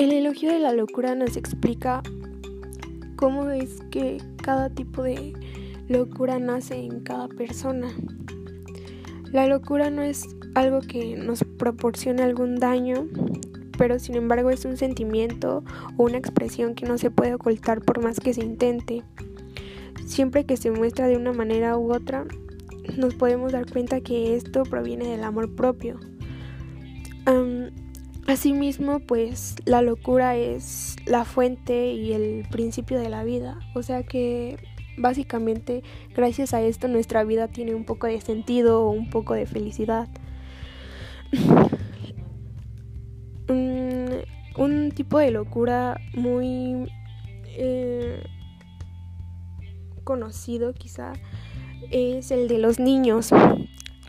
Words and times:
El 0.00 0.12
elogio 0.12 0.50
de 0.50 0.58
la 0.58 0.72
locura 0.72 1.14
nos 1.14 1.36
explica 1.36 2.02
cómo 3.16 3.50
es 3.50 3.82
que 3.90 4.16
cada 4.42 4.70
tipo 4.70 5.02
de 5.02 5.34
locura 5.88 6.38
nace 6.38 6.76
en 6.76 7.00
cada 7.00 7.28
persona. 7.28 7.92
La 9.30 9.46
locura 9.46 9.90
no 9.90 10.00
es 10.00 10.26
algo 10.54 10.80
que 10.80 11.16
nos 11.16 11.44
proporcione 11.58 12.22
algún 12.22 12.56
daño, 12.56 13.08
pero 13.76 13.98
sin 13.98 14.14
embargo 14.14 14.48
es 14.48 14.64
un 14.64 14.78
sentimiento 14.78 15.62
o 15.98 16.04
una 16.04 16.16
expresión 16.16 16.74
que 16.74 16.86
no 16.86 16.96
se 16.96 17.10
puede 17.10 17.34
ocultar 17.34 17.82
por 17.82 18.02
más 18.02 18.20
que 18.20 18.32
se 18.32 18.42
intente. 18.42 19.02
Siempre 20.06 20.46
que 20.46 20.56
se 20.56 20.70
muestra 20.70 21.08
de 21.08 21.18
una 21.18 21.34
manera 21.34 21.76
u 21.76 21.92
otra, 21.92 22.24
nos 22.96 23.14
podemos 23.16 23.52
dar 23.52 23.70
cuenta 23.70 24.00
que 24.00 24.34
esto 24.34 24.62
proviene 24.62 25.08
del 25.08 25.24
amor 25.24 25.54
propio. 25.54 26.00
Asimismo, 28.30 29.00
pues 29.00 29.56
la 29.64 29.82
locura 29.82 30.36
es 30.36 30.94
la 31.04 31.24
fuente 31.24 31.94
y 31.94 32.12
el 32.12 32.46
principio 32.48 33.00
de 33.00 33.08
la 33.08 33.24
vida. 33.24 33.58
O 33.74 33.82
sea 33.82 34.04
que 34.04 34.56
básicamente 34.96 35.82
gracias 36.14 36.54
a 36.54 36.62
esto 36.62 36.86
nuestra 36.86 37.24
vida 37.24 37.48
tiene 37.48 37.74
un 37.74 37.84
poco 37.84 38.06
de 38.06 38.20
sentido 38.20 38.84
o 38.84 38.90
un 38.90 39.10
poco 39.10 39.34
de 39.34 39.46
felicidad. 39.46 40.08
un, 43.48 44.92
tipo 44.94 45.18
de 45.18 45.32
locura 45.32 45.98
muy 46.14 46.88
eh, 47.46 48.22
conocido 50.04 50.72
quizá 50.72 51.14
es 51.90 52.30
el 52.30 52.46
de 52.46 52.58
los 52.58 52.78
niños, 52.78 53.30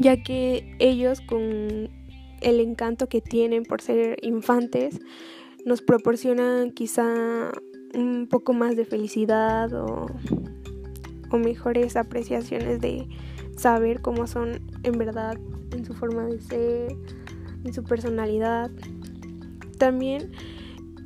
ya 0.00 0.20
que 0.24 0.74
ellos 0.80 1.20
con 1.20 1.97
el 2.40 2.60
encanto 2.60 3.08
que 3.08 3.20
tienen 3.20 3.64
por 3.64 3.80
ser 3.80 4.18
infantes 4.22 5.00
nos 5.64 5.82
proporcionan 5.82 6.70
quizá 6.72 7.50
un 7.94 8.26
poco 8.28 8.52
más 8.52 8.76
de 8.76 8.84
felicidad 8.84 9.72
o, 9.72 10.06
mejores 11.38 11.96
apreciaciones 11.96 12.80
de 12.80 13.06
saber 13.56 14.00
cómo 14.00 14.26
son 14.26 14.60
en 14.82 14.92
verdad 14.92 15.38
en 15.72 15.84
su 15.84 15.92
forma 15.92 16.24
de 16.24 16.40
ser, 16.40 16.96
en 17.64 17.74
su 17.74 17.84
personalidad. 17.84 18.70
También 19.76 20.32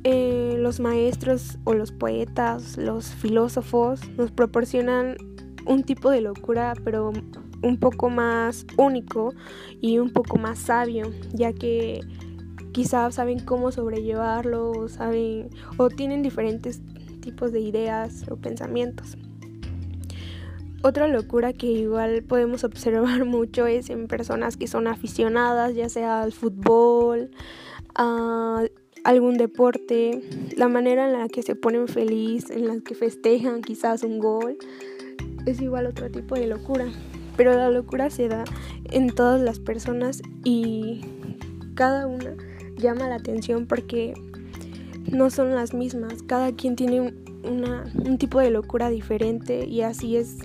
eh, 0.05 0.55
los 0.57 0.79
maestros 0.79 1.57
o 1.65 1.73
los 1.73 1.91
poetas, 1.91 2.77
los 2.77 3.07
filósofos 3.07 3.99
nos 4.17 4.31
proporcionan 4.31 5.17
un 5.65 5.83
tipo 5.83 6.09
de 6.09 6.21
locura, 6.21 6.73
pero 6.83 7.11
un 7.63 7.77
poco 7.77 8.09
más 8.09 8.65
único 8.77 9.33
y 9.81 9.97
un 9.97 10.11
poco 10.11 10.37
más 10.37 10.59
sabio, 10.59 11.11
ya 11.33 11.53
que 11.53 12.01
quizás 12.73 13.15
saben 13.15 13.39
cómo 13.39 13.71
sobrellevarlo, 13.71 14.71
o 14.71 14.87
saben 14.87 15.49
o 15.77 15.89
tienen 15.89 16.21
diferentes 16.21 16.81
tipos 17.21 17.51
de 17.51 17.61
ideas 17.61 18.25
o 18.29 18.35
pensamientos. 18.35 19.17
Otra 20.85 21.07
locura 21.07 21.53
que 21.53 21.67
igual 21.67 22.23
podemos 22.23 22.63
observar 22.65 23.25
mucho 23.25 23.65
es 23.65 23.89
en 23.89 24.07
personas 24.07 24.57
que 24.57 24.67
son 24.67 24.87
aficionadas, 24.87 25.73
ya 25.75 25.87
sea 25.87 26.21
al 26.21 26.33
fútbol, 26.33 27.31
a 27.95 28.42
algún 29.03 29.37
deporte, 29.37 30.21
la 30.55 30.67
manera 30.67 31.07
en 31.07 31.19
la 31.19 31.27
que 31.27 31.43
se 31.43 31.55
ponen 31.55 31.87
feliz, 31.87 32.49
en 32.49 32.67
la 32.67 32.79
que 32.79 32.95
festejan 32.95 33.61
quizás 33.61 34.03
un 34.03 34.19
gol, 34.19 34.57
es 35.45 35.61
igual 35.61 35.87
otro 35.87 36.09
tipo 36.09 36.35
de 36.35 36.47
locura. 36.47 36.85
Pero 37.35 37.53
la 37.53 37.69
locura 37.69 38.09
se 38.09 38.27
da 38.27 38.43
en 38.91 39.09
todas 39.09 39.41
las 39.41 39.59
personas 39.59 40.21
y 40.43 41.01
cada 41.75 42.07
una 42.07 42.35
llama 42.77 43.09
la 43.09 43.15
atención 43.15 43.65
porque 43.65 44.13
no 45.11 45.29
son 45.29 45.55
las 45.55 45.73
mismas. 45.73 46.21
Cada 46.23 46.53
quien 46.53 46.75
tiene 46.75 47.13
un 47.43 48.17
tipo 48.17 48.39
de 48.39 48.51
locura 48.51 48.89
diferente 48.89 49.65
y 49.65 49.81
así 49.81 50.15
es 50.15 50.37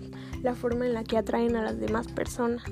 la 0.42 0.54
forma 0.54 0.86
en 0.86 0.94
la 0.94 1.04
que 1.04 1.18
atraen 1.18 1.56
a 1.56 1.62
las 1.62 1.78
demás 1.78 2.08
personas. 2.08 2.62